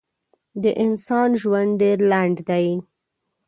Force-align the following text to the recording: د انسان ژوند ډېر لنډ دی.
د 0.61 0.63
انسان 0.83 1.29
ژوند 1.41 1.71
ډېر 1.81 1.97
لنډ 2.11 2.37
دی. 2.49 2.67